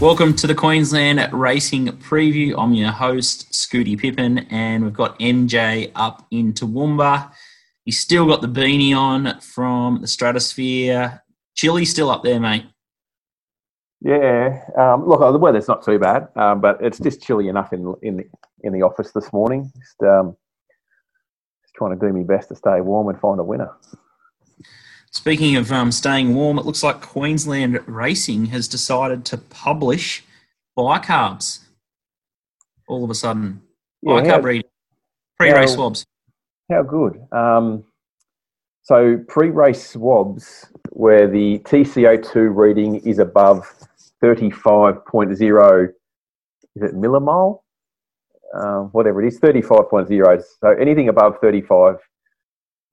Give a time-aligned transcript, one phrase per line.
[0.00, 2.54] Welcome to the Queensland Racing Preview.
[2.56, 7.30] I'm your host, Scooty Pippin, and we've got MJ up in Toowoomba.
[7.84, 11.22] He's still got the beanie on from the stratosphere.
[11.54, 12.64] Chilly still up there, mate.
[14.00, 17.94] Yeah, um, look, the weather's not too bad, um, but it's just chilly enough in
[18.00, 18.24] in the
[18.62, 19.70] in the office this morning.
[19.78, 20.34] Just, um,
[21.62, 23.70] just trying to do my best to stay warm and find a winner.
[25.12, 30.24] Speaking of um, staying warm, it looks like Queensland Racing has decided to publish
[30.78, 31.60] bicarbs
[32.86, 33.62] all of a sudden.
[34.02, 34.70] Yeah, bicarb reading,
[35.38, 36.06] pre-race swabs.
[36.70, 37.20] How good.
[37.32, 37.84] Um,
[38.82, 43.68] so pre-race swabs where the TCO2 reading is above
[44.22, 45.88] 35.0,
[46.76, 47.60] is it millimole?
[48.54, 50.42] Uh, whatever it is, 35.0.
[50.60, 51.96] So anything above 35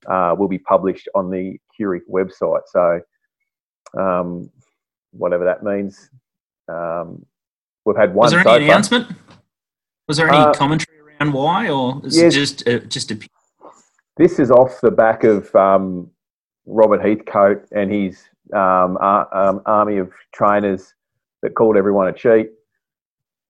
[0.05, 2.61] uh, will be published on the QRIC website.
[2.67, 3.01] So
[3.99, 4.49] um,
[5.11, 6.09] whatever that means.
[6.67, 7.26] Um,
[7.85, 8.73] we've had one Was there so any far.
[8.76, 9.07] announcement?
[10.07, 12.34] Was there any Uh, commentary around why, or is yes.
[12.34, 13.17] it just uh, just a
[14.17, 16.09] This is off the back of um,
[16.65, 18.23] Robert Heathcote and his
[18.54, 20.93] um, ar- um, army of trainers
[21.41, 22.49] that called everyone a cheat,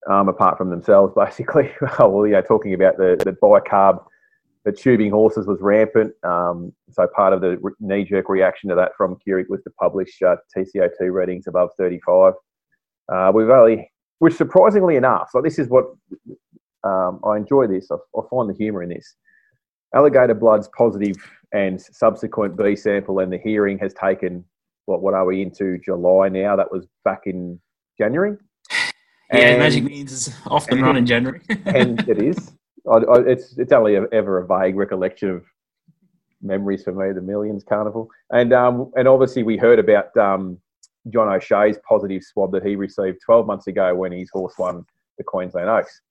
[0.09, 1.71] um, apart from themselves, basically.
[1.99, 4.03] well, yeah, talking about the, the bicarb,
[4.67, 6.13] the tubing horses was rampant.
[6.23, 10.21] Um, so part of the re- knee-jerk reaction to that from QRIC was to publish
[10.21, 12.33] uh, TCO2 readings above 35.
[13.07, 15.85] Uh, we've only, which surprisingly enough, so this is what
[16.83, 17.87] um, I enjoy this.
[17.89, 19.15] I, I find the humour in this
[19.95, 21.15] alligator blood's positive
[21.53, 24.43] and subsequent B sample and the hearing has taken
[24.85, 26.57] what what are we into July now?
[26.57, 27.57] That was back in
[27.97, 28.35] January.
[28.69, 29.39] yeah?
[29.39, 31.39] And- Magic means is off and run in January.
[31.65, 32.51] and it is.
[32.89, 35.43] I, I, it's it's only a, ever a vague recollection of
[36.41, 40.59] memories for me, the Millions Carnival, and um and obviously we heard about um
[41.09, 44.85] John O'Shea's positive swab that he received 12 months ago when his horse won
[45.17, 46.01] the Queensland Oaks.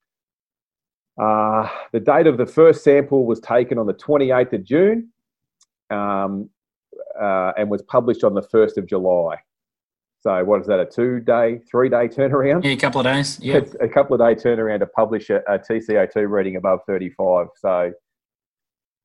[1.21, 5.11] Uh, the date of the first sample was taken on the 28th of June,
[5.91, 6.49] um,
[7.21, 9.37] uh, and was published on the 1st of July.
[10.27, 10.81] So what is that?
[10.81, 12.65] A two-day, three-day turnaround?
[12.65, 13.39] yeah, a couple of days.
[13.39, 17.47] Yeah, It's a couple of day turnaround to publish a, a TCO2 reading above 35.
[17.55, 17.93] So,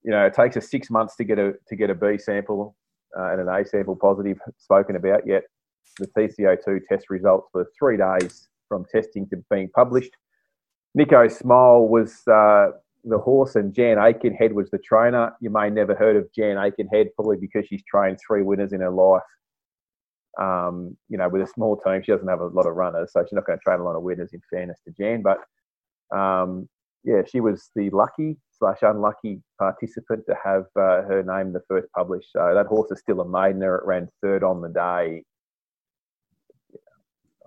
[0.01, 2.75] you know, it takes us six months to get a to get a B sample
[3.15, 5.27] uh, and an A sample positive spoken about.
[5.27, 5.43] Yet
[5.99, 10.17] the TCO2 test results were three days from testing to being published.
[10.95, 12.69] Nico Smile was uh,
[13.03, 15.33] the horse, and Jan Aikenhead was the trainer.
[15.39, 18.89] You may never heard of Jan Aikenhead, probably because she's trained three winners in her
[18.89, 19.21] life
[20.39, 23.23] um, you know, with a small team, she doesn't have a lot of runners, so
[23.23, 24.31] she's not going to train a lot of winners.
[24.33, 25.39] In fairness to Jan, but
[26.17, 26.67] um,
[27.03, 31.87] yeah, she was the lucky slash unlucky participant to have uh, her name the first
[31.95, 32.29] published.
[32.31, 33.79] So that horse is still a maidener.
[33.79, 35.23] It ran third on the day.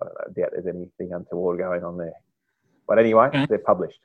[0.01, 2.13] I don't know, I doubt there's anything untoward going on there.
[2.87, 3.45] But anyway, Okay.
[3.47, 3.99] they're published.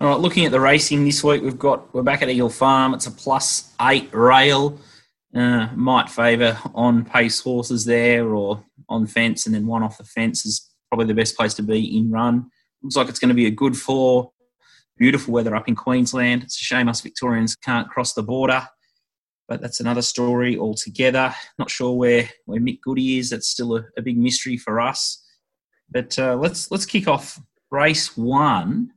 [0.00, 2.94] All right, looking at the racing this week, we've got we're back at Eagle Farm.
[2.94, 4.78] It's a plus eight rail.
[5.32, 10.04] Uh, might favour on pace horses there or on fence, and then one off the
[10.04, 12.50] fence is probably the best place to be in run.
[12.82, 14.32] Looks like it's going to be a good four.
[14.98, 16.42] Beautiful weather up in Queensland.
[16.42, 18.66] It's a shame us Victorians can't cross the border,
[19.48, 21.32] but that's another story altogether.
[21.58, 23.30] Not sure where where Mick Goody is.
[23.30, 25.24] That's still a, a big mystery for us.
[25.90, 27.40] But uh, let's let's kick off
[27.70, 28.92] race one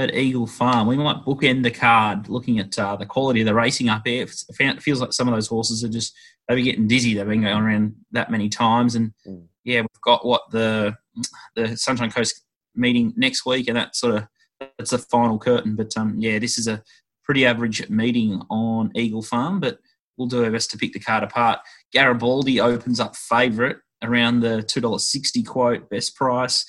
[0.00, 0.86] at Eagle Farm.
[0.88, 4.24] We might bookend the card looking at uh, the quality of the racing up here.
[4.24, 6.14] It feels like some of those horses are just
[6.48, 7.14] they've been getting dizzy.
[7.14, 9.46] They've been going around that many times, and Mm.
[9.64, 10.96] yeah, we've got what the
[11.54, 12.42] the Sunshine Coast
[12.74, 14.26] meeting next week, and that sort of
[14.78, 15.76] that's the final curtain.
[15.76, 16.82] But um, yeah, this is a
[17.24, 19.78] pretty average meeting on Eagle Farm, but
[20.16, 21.60] we'll do our best to pick the card apart.
[21.92, 26.64] Garibaldi opens up favourite around the two dollars sixty quote best price.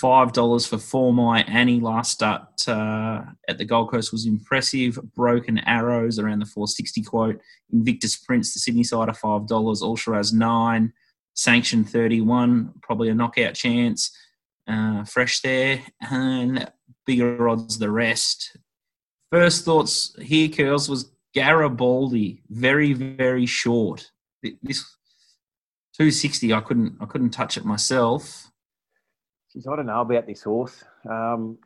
[0.00, 4.98] Five dollars for For My Annie last start uh, at the Gold Coast was impressive.
[5.14, 7.38] Broken Arrows around the four sixty quote.
[7.70, 9.82] Invictus Prince, the Sydney side, of five dollars.
[9.82, 10.94] All Shiraz nine.
[11.34, 14.10] Sanction thirty one, probably a knockout chance.
[14.66, 16.70] Uh, fresh there and
[17.04, 18.56] bigger odds the rest.
[19.30, 24.10] First thoughts here, Curls, was Garibaldi very very short.
[24.62, 24.82] This
[25.92, 28.46] two sixty, I couldn't I couldn't touch it myself.
[29.52, 30.84] Geez, I don't know about this horse.
[31.08, 31.58] Um,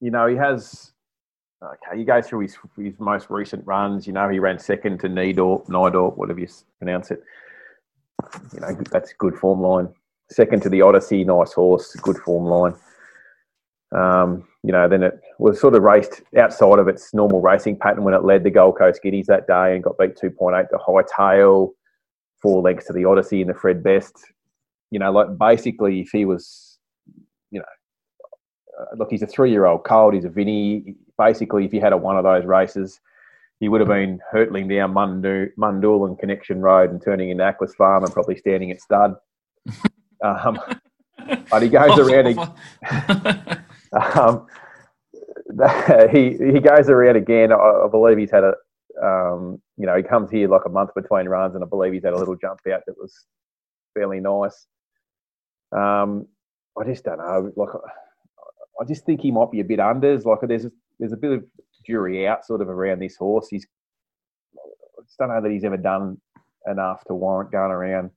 [0.00, 0.92] you know, he has.
[1.62, 4.06] Okay, you go through his his most recent runs.
[4.06, 7.22] You know, he ran second to Nidorp, Nidorp, whatever you pronounce it.
[8.54, 9.88] You know, that's good form line.
[10.30, 12.74] Second to the Odyssey, nice horse, good form line.
[13.92, 18.04] Um, you know, then it was sort of raced outside of its normal racing pattern
[18.04, 21.02] when it led the Gold Coast Guineas that day and got beat 2.8 to High
[21.16, 21.72] Tail,
[22.40, 24.14] four lengths to the Odyssey in the Fred Best.
[24.90, 26.78] You know, like basically, if he was,
[27.50, 27.66] you know,
[28.80, 30.14] uh, look, he's a three-year-old colt.
[30.14, 30.96] He's a Vinny.
[31.18, 33.00] Basically, if he had a one of those races,
[33.60, 38.04] he would have been hurtling down Mundu, Mundoolun Connection Road and turning into Ackles Farm
[38.04, 39.14] and probably standing at stud.
[40.22, 40.58] Um,
[41.50, 42.38] but he goes around.
[43.92, 44.46] um,
[46.12, 47.52] he he goes around again.
[47.52, 48.54] I, I believe he's had a
[49.02, 52.04] um, you know he comes here like a month between runs, and I believe he's
[52.04, 53.26] had a little jump out that was
[53.94, 54.66] fairly nice.
[55.72, 56.26] Um,
[56.80, 57.52] I just don't know.
[57.56, 57.68] Like
[58.80, 60.24] I just think he might be a bit unders.
[60.24, 61.44] Like there's a, there's a bit of
[61.84, 63.48] jury out sort of around this horse.
[63.48, 63.66] He's
[64.54, 66.20] I just don't know that he's ever done
[66.70, 68.10] enough to warrant going around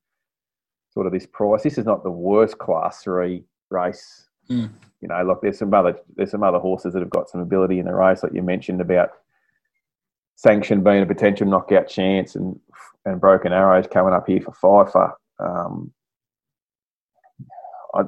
[0.93, 1.63] sort of this price.
[1.63, 4.71] This is not the worst class three race Mm.
[5.01, 7.79] You know, like there's some other there's some other horses that have got some ability
[7.79, 9.11] in the race, like you mentioned about
[10.35, 12.59] sanction being a potential knockout chance, and
[13.05, 15.13] and broken arrows coming up here for Pfeiffer.
[15.39, 15.91] Um,
[17.93, 18.03] I,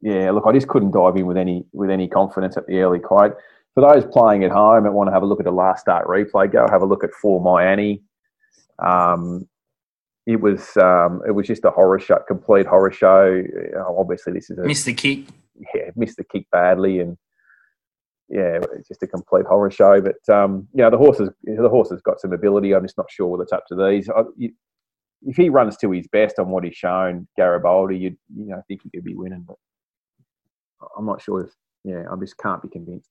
[0.00, 2.98] yeah, look, I just couldn't dive in with any with any confidence at the early
[2.98, 3.36] quote.
[3.74, 6.06] For those playing at home and want to have a look at the last start
[6.06, 8.02] replay, go have a look at For Annie.
[8.78, 9.48] Um,
[10.26, 13.42] it was um, it was just a horror show, complete horror show.
[13.98, 15.26] obviously, this is a missed the kick
[15.74, 17.16] yeah, missed the kick badly, and
[18.28, 20.00] yeah, it's just a complete horror show.
[20.00, 22.74] But um, yeah, the horses the horse has got some ability.
[22.74, 24.08] I'm just not sure whether it's up to these.
[24.08, 24.52] I, you,
[25.26, 28.82] if he runs to his best on what he's shown, Garibaldi, you you know think
[28.82, 29.56] he could be winning, but
[30.96, 31.42] I'm not sure.
[31.42, 31.50] If,
[31.84, 33.10] yeah, I just can't be convinced.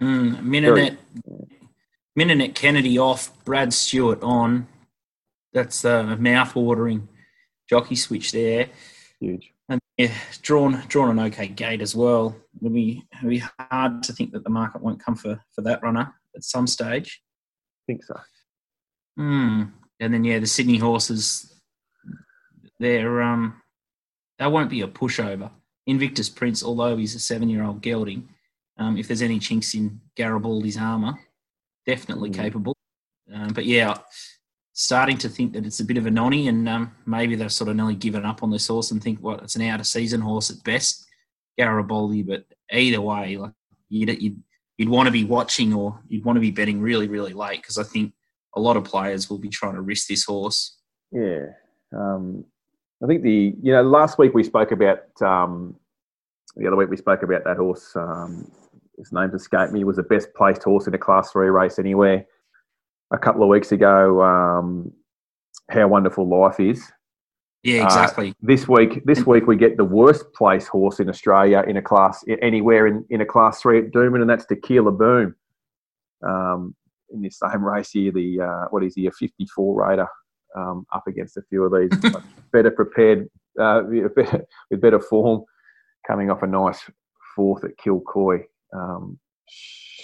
[0.00, 0.96] Mm, Mininet,
[2.16, 2.46] yeah.
[2.48, 4.66] Kennedy off, Brad Stewart on.
[5.52, 7.08] That's a mouth-watering
[7.68, 8.68] jockey switch there.
[9.20, 9.52] Huge.
[9.68, 10.12] And yeah,
[10.42, 12.34] drawn drawn an okay gate as well.
[12.56, 15.82] It'll be it'll be hard to think that the market won't come for, for that
[15.82, 17.20] runner at some stage.
[17.82, 18.20] I think so.
[19.16, 19.64] Hmm.
[20.00, 21.54] And then yeah, the Sydney horses,
[22.78, 23.60] they're um,
[24.38, 25.50] they won't be a pushover.
[25.86, 28.28] Invictus Prince, although he's a seven-year-old gelding,
[28.78, 31.14] um, if there's any chinks in Garibaldi's armour,
[31.86, 32.34] definitely mm.
[32.34, 32.76] capable.
[33.32, 33.98] Um, but yeah,
[34.72, 37.68] starting to think that it's a bit of a nonny, and um, maybe they've sort
[37.68, 40.20] of nearly given up on this horse and think, well, it's an out of season
[40.20, 41.06] horse at best,
[41.58, 42.22] Garibaldi.
[42.22, 43.52] But either way, like
[43.90, 44.42] you'd, you'd,
[44.78, 47.76] you'd want to be watching or you'd want to be betting really, really late because
[47.76, 48.12] I think
[48.54, 50.76] a lot of players will be trying to risk this horse.
[51.12, 51.46] Yeah.
[51.96, 52.44] Um,
[53.02, 55.76] I think the, you know, last week we spoke about, um,
[56.56, 57.94] the other week we spoke about that horse.
[57.94, 58.50] Um,
[58.98, 59.80] his name's escaped me.
[59.80, 62.26] He was the best placed horse in a class three race anywhere
[63.10, 64.92] a couple of weeks ago um,
[65.70, 66.90] how wonderful life is.
[67.62, 68.30] Yeah, uh, exactly.
[68.30, 71.82] Uh, this week, this week we get the worst place horse in Australia in a
[71.82, 75.34] class anywhere in, in a class three at Doomben, and that's Tequila Boom.
[76.26, 76.74] Um,
[77.12, 80.06] in this same race here, the uh, what is he a 54 raider
[80.56, 82.12] um, up against a few of these
[82.52, 83.28] better prepared
[83.58, 83.82] uh,
[84.70, 85.44] with better form,
[86.06, 86.88] coming off a nice
[87.34, 88.44] fourth at Kilcoy.
[88.72, 89.18] Um,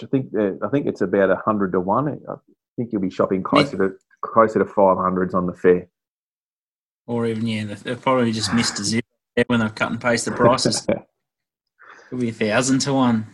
[0.01, 2.35] I think I think it's about hundred to one I
[2.75, 5.87] think you'll be shopping closer to closer to five hundreds on the fair.
[7.07, 9.01] Or even yeah, they've probably just missed a zero
[9.47, 10.85] when they've cut and paste the prices.
[12.09, 13.27] Could be a thousand to one.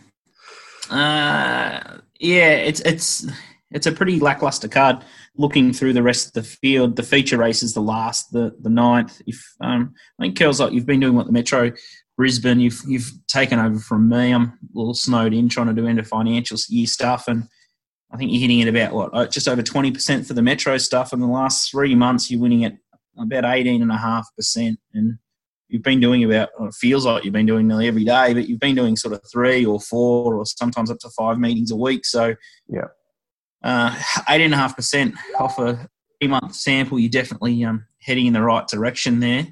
[0.90, 3.26] Uh, yeah, it's it's
[3.74, 5.04] it's a pretty lackluster card.
[5.36, 8.70] Looking through the rest of the field, the feature race is the last, the the
[8.70, 9.20] ninth.
[9.26, 11.72] If um, I think Curls like you've been doing what the Metro
[12.16, 14.32] Brisbane, you've you've taken over from me.
[14.32, 17.48] I'm a little snowed in trying to do end of financial year stuff, and
[18.12, 21.12] I think you're hitting it about what uh, just over 20% for the metro stuff.
[21.12, 22.76] In the last three months, you're winning at
[23.18, 24.76] about 18.5%.
[24.94, 25.18] And
[25.68, 28.60] you've been doing about, it feels like you've been doing nearly every day, but you've
[28.60, 32.04] been doing sort of three or four or sometimes up to five meetings a week.
[32.04, 32.36] So,
[32.68, 32.86] yeah,
[33.64, 33.90] uh,
[34.28, 35.88] 18.5% off a
[36.20, 39.46] three month sample, you're definitely um, heading in the right direction there.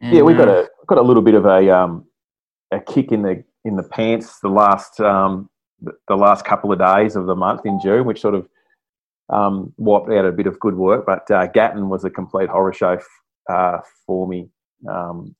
[0.00, 2.06] And, yeah, we got uh, a got a little bit of a um,
[2.72, 5.48] a kick in the in the pants the last um,
[6.08, 8.48] the last couple of days of the month in June, which sort of
[9.28, 11.06] um, wiped out a bit of good work.
[11.06, 13.06] But uh, Gatton was a complete horror show f-
[13.48, 14.48] uh, for me
[14.88, 15.36] um,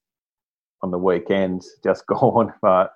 [0.83, 2.52] on the weekend, just gone.
[2.62, 2.93] But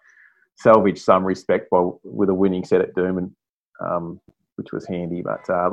[0.56, 3.32] salvaged some respect by with a winning set at Doomben,
[3.80, 4.20] um,
[4.56, 5.22] which was handy.
[5.22, 5.70] But uh,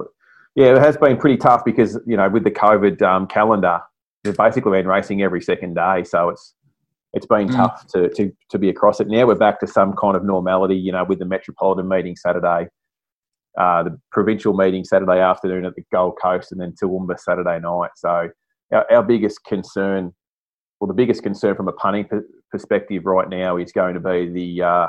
[0.55, 3.81] yeah, it has been pretty tough because you know with the COVID um, calendar,
[4.23, 6.55] we've basically been racing every second day, so it's
[7.13, 7.55] it's been mm.
[7.55, 9.07] tough to, to, to be across it.
[9.07, 12.67] Now we're back to some kind of normality, you know, with the Metropolitan meeting Saturday,
[13.57, 17.91] uh, the provincial meeting Saturday afternoon at the Gold Coast, and then Toowoomba Saturday night.
[17.95, 18.29] So
[18.71, 20.11] our, our biggest concern,
[20.79, 22.09] well, the biggest concern from a punting
[22.51, 24.87] perspective right now is going to be the uh,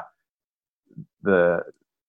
[1.23, 1.61] the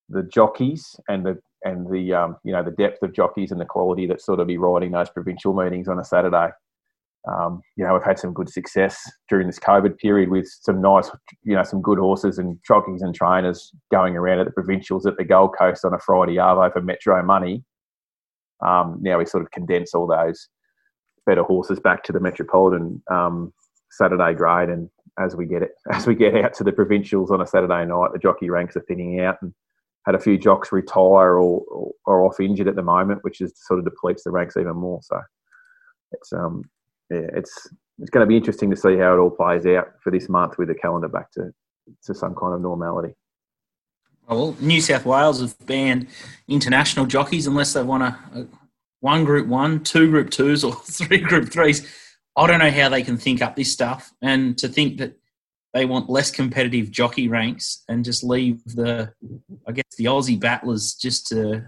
[0.08, 3.66] the jockeys and the and the um, you know the depth of jockeys and the
[3.66, 6.50] quality that sort of be riding those provincial meetings on a Saturday.
[7.28, 11.10] um, you know, we've had some good success during this COVID period with some nice,
[11.44, 15.18] you know, some good horses and jockeys and trainers going around at the provincials at
[15.18, 17.64] the Gold Coast on a Friday arvo for Metro money.
[18.66, 20.48] Um, now we sort of condense all those
[21.26, 23.52] better horses back to the Metropolitan um,
[23.92, 27.42] Saturday grade, and as we get it, as we get out to the provincials on
[27.42, 29.54] a Saturday night, the jockey ranks are thinning out, and
[30.06, 33.54] had a few jocks retire or, or, or off injured at the moment, which is
[33.56, 35.00] sort of depletes the ranks even more.
[35.04, 35.20] So
[36.12, 36.64] it's um
[37.12, 37.68] yeah, it's
[38.00, 40.58] it's going to be interesting to see how it all plays out for this month
[40.58, 41.54] with the calendar back to
[42.06, 43.14] to some kind of normality.
[44.28, 46.08] Well, New South Wales have banned
[46.48, 48.48] international jockeys unless they want a, a
[49.00, 51.88] one group one, two group twos, or three group threes.
[52.36, 55.18] I don't know how they can think up this stuff and to think that
[55.76, 59.12] they want less competitive jockey ranks and just leave the,
[59.68, 61.66] I guess, the Aussie battlers just to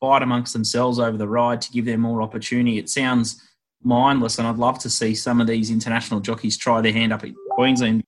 [0.00, 2.76] fight amongst themselves over the ride to give them more opportunity.
[2.76, 3.42] It sounds
[3.82, 7.24] mindless, and I'd love to see some of these international jockeys try their hand up
[7.24, 8.04] at Queensland.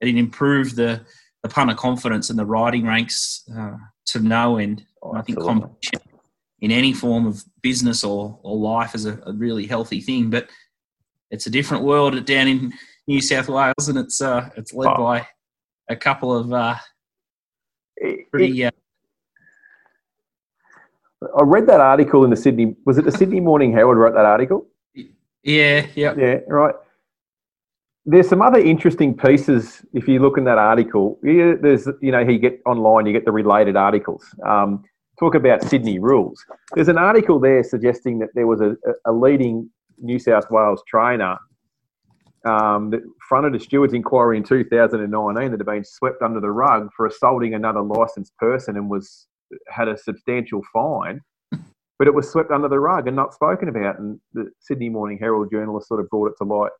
[0.00, 1.06] And it improved the
[1.42, 3.76] the punter confidence and the riding ranks uh,
[4.06, 4.84] to no end.
[5.14, 6.00] I think competition
[6.60, 10.50] in any form of business or, or life is a, a, really healthy thing, but
[11.30, 12.74] it's a different world down in
[13.10, 15.02] New South Wales, and it's uh, it's led oh.
[15.02, 15.26] by
[15.88, 16.76] a couple of uh,
[18.30, 18.64] pretty.
[18.64, 18.70] Uh,
[21.36, 22.76] I read that article in the Sydney.
[22.86, 24.68] Was it the Sydney Morning Herald wrote that article?
[25.42, 26.14] Yeah, yeah.
[26.16, 26.74] Yeah, right.
[28.06, 31.18] There's some other interesting pieces if you look in that article.
[31.24, 34.24] Yeah, there's, you know, you get online, you get the related articles.
[34.46, 34.84] Um,
[35.18, 36.44] talk about Sydney rules.
[36.74, 41.38] There's an article there suggesting that there was a, a leading New South Wales trainer
[42.46, 46.88] um, that fronted a steward's inquiry in 2019 that had been swept under the rug
[46.96, 49.26] for assaulting another licensed person and was
[49.68, 51.20] had a substantial fine
[52.00, 53.98] but it was swept under the rug and not spoken about.
[53.98, 56.70] And the Sydney Morning Herald journalist sort of brought it to light,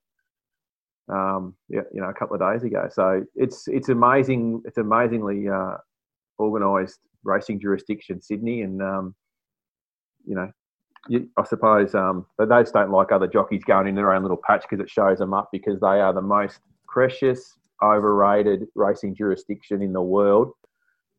[1.13, 2.89] um, you know, a couple of days ago.
[2.91, 4.63] So it's it's amazing.
[4.65, 5.77] It's amazingly uh,
[6.39, 9.15] organised racing jurisdiction, Sydney, and um,
[10.25, 10.51] you know,
[11.37, 14.63] I suppose um, they just don't like other jockeys going in their own little patch
[14.69, 19.93] because it shows them up because they are the most precious, overrated racing jurisdiction in
[19.93, 20.53] the world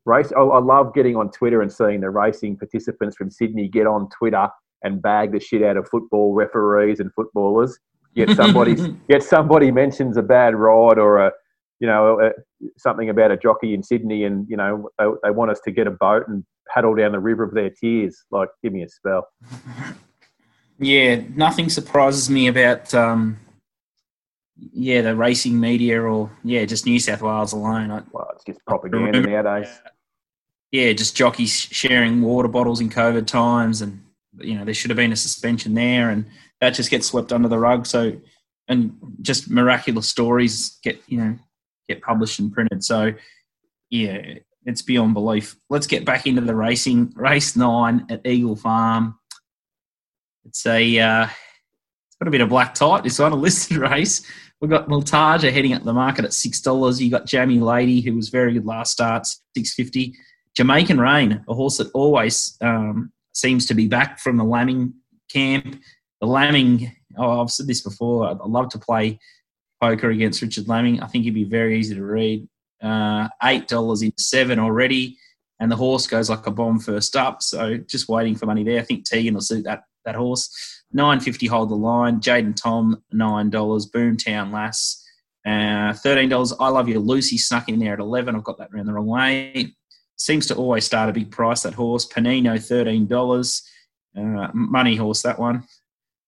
[0.04, 0.32] race.
[0.36, 4.08] I, I love getting on Twitter and seeing the racing participants from Sydney get on
[4.10, 4.48] Twitter
[4.82, 7.78] and bag the shit out of football referees and footballers.
[8.14, 8.76] Yet somebody,
[9.08, 11.32] yet somebody mentions a bad ride or a,
[11.80, 12.30] you know, a,
[12.76, 15.86] something about a jockey in Sydney, and you know they, they want us to get
[15.86, 18.24] a boat and paddle down the river of their tears.
[18.30, 19.28] Like, give me a spell.
[20.82, 23.38] Yeah, nothing surprises me about um,
[24.56, 27.90] yeah, the racing media or yeah, just New South Wales alone.
[27.90, 29.68] I, well, it's just propaganda nowadays.
[30.72, 34.02] Yeah, just jockeys sharing water bottles in COVID times, and
[34.38, 36.26] you know there should have been a suspension there, and
[36.60, 37.86] that just gets swept under the rug.
[37.86, 38.16] So,
[38.66, 41.38] and just miraculous stories get you know
[41.88, 42.82] get published and printed.
[42.82, 43.12] So,
[43.90, 44.34] yeah,
[44.66, 45.56] it's beyond belief.
[45.70, 47.12] Let's get back into the racing.
[47.16, 49.18] Race nine at Eagle Farm.
[50.44, 53.06] It's a uh, it's got a bit of black type.
[53.06, 54.22] It's on a listed race.
[54.60, 57.02] We've got Multaja heading up the market at six dollars.
[57.02, 59.26] You got Jamie Lady, who was very good last start,
[59.56, 60.14] six fifty.
[60.54, 64.94] Jamaican Rain, a horse that always um, seems to be back from the lambing
[65.30, 65.80] camp.
[66.20, 68.28] The lambing, oh, I've said this before.
[68.28, 69.18] I'd love to play
[69.80, 71.00] poker against Richard Lambing.
[71.00, 72.46] I think he'd be very easy to read.
[72.82, 75.16] Uh, Eight dollars into seven already,
[75.60, 77.42] and the horse goes like a bomb first up.
[77.42, 78.80] So just waiting for money there.
[78.80, 80.50] I think Tegan will suit that that horse.
[80.92, 82.20] Nine fifty hold the line.
[82.20, 83.88] Jaden Tom nine dollars.
[83.88, 85.04] Boomtown Lass
[85.46, 86.52] uh, thirteen dollars.
[86.58, 88.34] I love you, Lucy snuck in there at eleven.
[88.34, 89.74] I've got that around the wrong way.
[90.16, 91.62] Seems to always start a big price.
[91.62, 93.62] That horse Panino thirteen dollars.
[94.16, 95.64] Uh, money horse that one.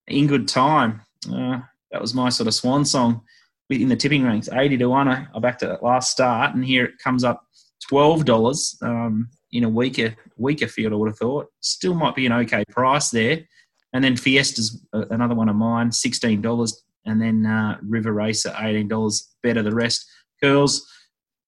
[0.06, 1.02] In good time.
[1.30, 3.22] Uh, that was my sort of swan song
[3.70, 4.48] in the tipping ranks.
[4.52, 5.08] Eighty to one.
[5.08, 7.44] I, I backed it last start, and here it comes up
[7.88, 10.92] twelve dollars um, in a weaker weaker field.
[10.92, 11.46] I would have thought.
[11.60, 13.44] Still might be an okay price there.
[13.92, 18.88] And then Fiesta's another one of mine, sixteen dollars, and then uh, River Racer, eighteen
[18.88, 19.34] dollars.
[19.42, 20.04] Better the rest.
[20.42, 20.86] Girls,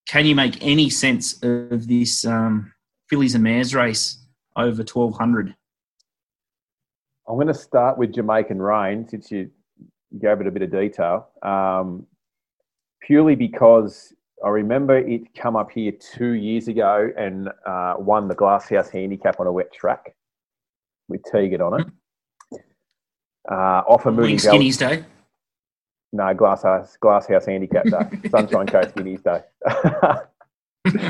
[0.08, 2.72] can you make any sense of this um,
[3.10, 4.24] fillies and mares race
[4.56, 5.54] over twelve hundred?
[7.28, 9.50] I'm going to start with Jamaican Rain since you
[10.20, 11.28] gave it a bit of detail.
[11.42, 12.06] Um,
[13.02, 14.12] purely because
[14.44, 19.40] I remember it come up here two years ago and uh, won the Glasshouse Handicap
[19.40, 20.14] on a wet track
[21.08, 21.86] with Tegan on it.
[23.50, 25.04] Uh, off a Mooney Skinnies Day.
[26.12, 29.42] No, Glasshouse Glasshouse Handicap Day, Sunshine Coast Skinnies Day.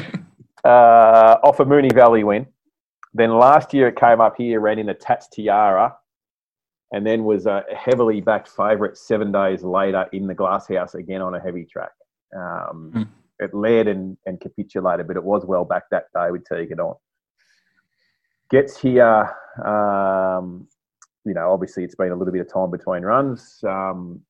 [0.64, 2.46] uh, off a Moonee Valley win.
[3.14, 5.96] Then last year it came up here, ran in the Tats Tiara,
[6.92, 11.34] and then was a heavily backed favourite seven days later in the Glasshouse again on
[11.34, 11.92] a heavy track.
[12.34, 13.08] Um, mm.
[13.38, 16.94] It led and, and capitulated, but it was well back that day with Tegan on.
[18.50, 20.68] Gets here, um,
[21.24, 24.20] you know, obviously it's been a little bit of time between runs, um,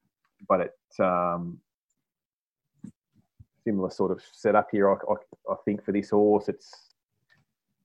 [0.49, 1.61] but it um,
[3.65, 4.91] similar sort of setup here.
[4.91, 6.73] I, I, I think for this horse, it's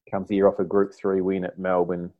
[0.09, 2.11] comes here off a Group Three win at Melbourne.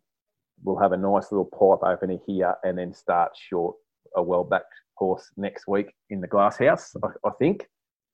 [0.64, 3.76] We'll have a nice little pipe opener here, and then start short
[4.16, 6.96] a well backed horse next week in the Glasshouse.
[7.04, 7.68] I, I think.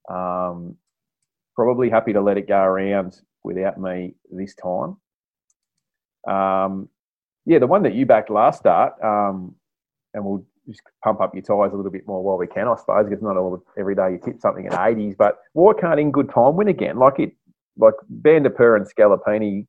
[0.10, 0.78] Um,
[1.56, 4.98] probably happy to let it go around without me this time.
[6.28, 6.90] Um,
[7.46, 9.56] yeah, the one that you backed last start, um,
[10.14, 12.76] and we'll just pump up your tyres a little bit more while we can, I
[12.76, 15.16] suppose, because not all every day you tip something in 80s.
[15.18, 16.98] But why can't in good time win again?
[16.98, 17.32] Like it,
[17.78, 19.66] like Bandipur and Scalapini,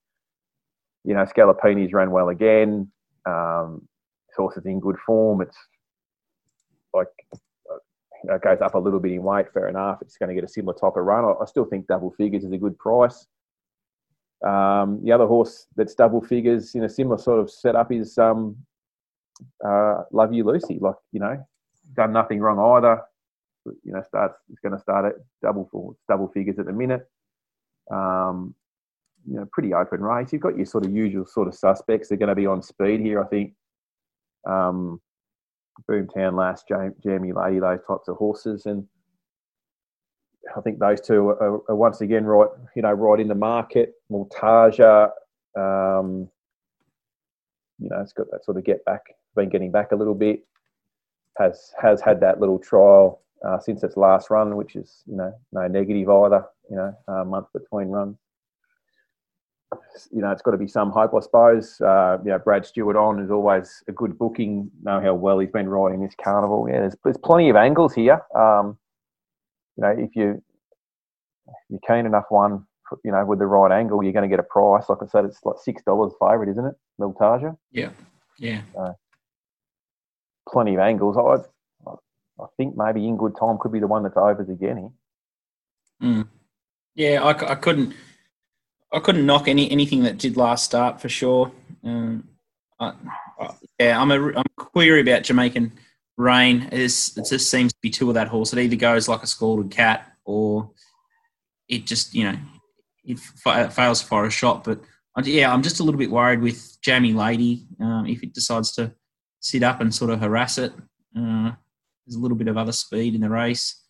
[1.09, 2.93] you know, Scalapini's ran well again.
[3.25, 3.88] Um,
[4.37, 5.41] horse is in good form.
[5.41, 5.57] It's
[6.93, 7.09] like
[8.25, 10.03] it goes up a little bit in weight, fair enough.
[10.03, 11.25] It's going to get a similar type of run.
[11.25, 13.27] I, I still think double figures is a good price.
[14.47, 18.57] Um, the other horse that's double figures in a similar sort of setup is um,
[19.67, 20.79] uh, Love You Lucy.
[20.79, 21.43] Like you know,
[21.97, 23.03] done nothing wrong either.
[23.83, 27.09] You know, starts it's going to start at double for double figures at the minute.
[27.91, 28.55] Um,
[29.28, 30.32] you know, pretty open race.
[30.32, 32.08] You've got your sort of usual sort of suspects.
[32.08, 33.52] They're going to be on speed here, I think.
[34.49, 35.00] Um,
[35.88, 36.64] Boomtown Lass,
[37.04, 38.87] Jamie Lady, those types of horses, and
[40.56, 43.94] I think those two are, are, once again right, you know, right in the market.
[44.11, 45.11] Multaja,
[45.56, 46.28] um,
[47.78, 49.02] you know, it's got that sort of get back,
[49.37, 50.44] been getting back a little bit.
[51.37, 55.32] Has has had that little trial uh, since its last run, which is you know
[55.52, 56.44] no negative either.
[56.70, 58.16] You know, a month between runs.
[60.10, 61.80] You know, it's got to be some hope, I suppose.
[61.80, 64.70] Uh, you know, Brad Stewart on is always a good booking.
[64.82, 66.66] Know how well he's been riding this carnival.
[66.68, 68.22] Yeah, there's, there's plenty of angles here.
[68.34, 68.78] Um,
[69.76, 70.42] you know, if you
[71.46, 72.66] if you're keen enough one,
[73.04, 74.88] you know, with the right angle, you're going to get a price.
[74.88, 77.57] Like I said, it's like six dollars favourite, isn't it, Multaja?
[77.72, 77.90] Yeah,
[78.38, 78.62] yeah.
[78.74, 78.96] So,
[80.48, 81.16] plenty of angles.
[81.16, 81.90] I,
[82.40, 84.76] I think maybe in good time could be the one that's overs again
[86.00, 86.11] here.
[86.11, 86.28] Mm.
[86.94, 87.94] Yeah, I, I couldn't,
[88.92, 91.53] I couldn't knock any anything that did last start for sure.
[91.85, 92.29] Um,
[92.81, 92.94] I,
[93.40, 95.72] I, yeah, I'm a I'm query about Jamaican
[96.16, 96.68] Rain.
[96.72, 98.53] Is it just seems to be two of that horse.
[98.53, 100.70] It either goes like a scalded cat or
[101.68, 102.38] it just you know
[103.05, 103.18] it
[103.72, 104.64] fails for a shot.
[104.64, 104.81] But
[105.24, 108.94] yeah, I'm just a little bit worried with Jamie Lady um, if it decides to
[109.40, 110.72] sit up and sort of harass it.
[111.16, 111.53] Uh,
[112.07, 113.83] there's a little bit of other speed in the race.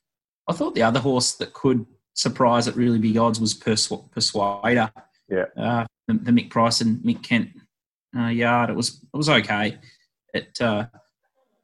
[0.49, 1.87] I thought the other horse that could
[2.19, 4.91] surprise at really big odds was Persu- Persuader.
[5.29, 5.45] Yeah.
[5.57, 7.51] Uh, the, the, Mick Price and Mick Kent
[8.17, 8.71] uh, yard.
[8.71, 9.79] It was it was okay.
[10.35, 10.87] At uh,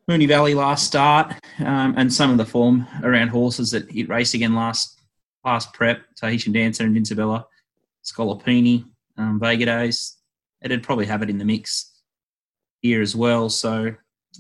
[0.09, 4.35] Moonee Valley last start, um, and some of the form around horses that it raced
[4.35, 5.01] again last
[5.45, 7.47] last prep, Tahitian Dancer and Isabella,
[8.05, 8.85] Scalapini,
[9.19, 10.17] um, Vega Days.
[10.63, 12.01] It'd probably have it in the mix
[12.81, 13.51] here as well.
[13.51, 13.95] So,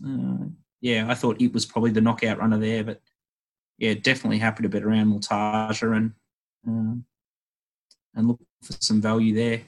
[0.06, 0.44] uh,
[0.80, 3.02] yeah, I thought it was probably the knockout runner there, but
[3.78, 6.12] yeah, definitely happy to bet around Multaja and
[6.66, 7.04] um,
[8.14, 9.62] and look for some value there.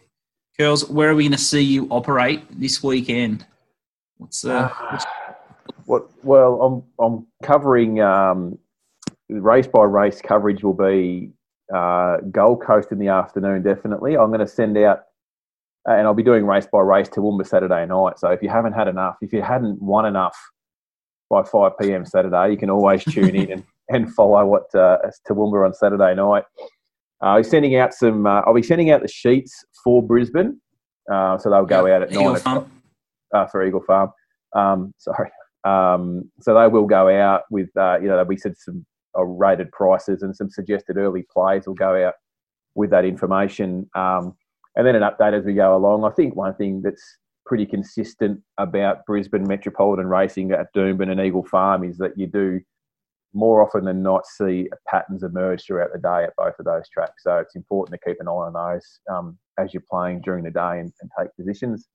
[0.59, 3.45] Girls, where are we going to see you operate this weekend?
[4.17, 5.07] What's uh, what's...
[5.85, 6.25] what?
[6.25, 8.59] Well, I'm I'm covering um,
[9.29, 11.33] race by race coverage will be
[11.75, 14.17] uh, Gold Coast in the afternoon, definitely.
[14.17, 15.03] I'm going to send out,
[15.85, 18.19] and I'll be doing race by race to Toowoomba Saturday night.
[18.19, 20.37] So if you haven't had enough, if you hadn't won enough
[21.29, 22.07] by 5 p.m.
[22.07, 26.45] Saturday, you can always tune in and, and follow what uh, Toowoomba on Saturday night.
[27.23, 28.27] Uh, I'll be sending out some.
[28.27, 30.61] Uh, I'll be sending out the sheets for Brisbane,
[31.11, 32.69] uh, so they'll go out at Eagle nine o'clock
[33.35, 34.11] uh, for Eagle Farm.
[34.55, 35.31] Um, sorry,
[35.65, 38.85] um, so they will go out with uh, you know we said some
[39.17, 42.15] uh, rated prices and some suggested early plays will go out
[42.75, 43.89] with that information.
[43.95, 44.37] Um,
[44.77, 46.05] and then an update as we go along.
[46.05, 47.03] I think one thing that's
[47.47, 52.61] pretty consistent about Brisbane Metropolitan Racing at Doomben and Eagle Farm is that you do
[53.35, 57.23] more often than not see patterns emerge throughout the day at both of those tracks.
[57.23, 60.51] So it's important to keep an eye on those um, as you're playing during the
[60.51, 61.89] day and, and, take positions.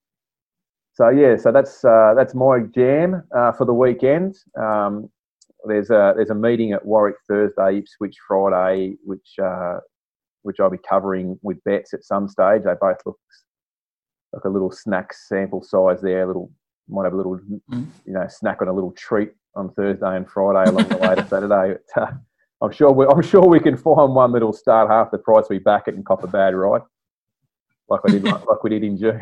[0.94, 4.36] So yeah, so that's uh, that's my jam uh, for the weekend.
[4.60, 5.10] Um,
[5.66, 9.80] there's a there's a meeting at Warwick Thursday, Ipswich Friday, which uh,
[10.44, 12.64] which I'll be covering with bets at some stage.
[12.64, 13.20] They both look
[14.34, 16.24] like a little snack sample size there.
[16.24, 16.52] A little
[16.92, 17.86] might have a little mm.
[18.06, 21.28] you know snack on a little treat on Thursday and Friday along the way to
[21.28, 21.78] Saturday.
[21.96, 22.12] But, uh,
[22.62, 25.60] I'm sure we I'm sure we can find one that'll start half the price we
[25.60, 26.82] back it and cop a bad ride,
[27.90, 29.22] like we did like we did in June.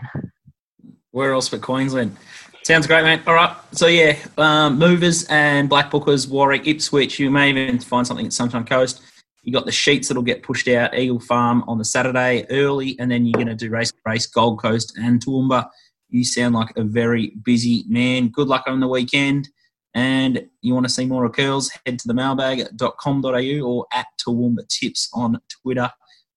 [1.12, 2.16] Where else but Queensland?
[2.64, 3.22] Sounds great, mate.
[3.26, 3.56] All right.
[3.72, 7.18] So, yeah, um, movers and black bookers, Warwick, Ipswich.
[7.18, 9.02] You may even find something at Sunshine Coast.
[9.42, 13.10] You got the sheets that'll get pushed out, Eagle Farm on the Saturday early, and
[13.10, 15.68] then you're going to do race race Gold Coast and Toowoomba.
[16.10, 18.30] You sound like a very busy man.
[18.30, 19.50] Good luck on the weekend.
[19.96, 24.68] And you want to see more of Curls, head to the mailbag.com.au or at Toowoomba
[24.68, 25.92] Tips on Twitter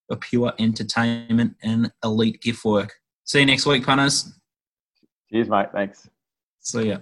[0.09, 2.93] for pure entertainment and elite gift work.
[3.25, 4.33] See you next week, punters.
[5.31, 5.69] Cheers, mate.
[5.73, 6.09] Thanks.
[6.61, 6.99] See ya.